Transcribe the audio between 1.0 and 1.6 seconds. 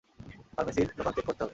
Check করতে হবে।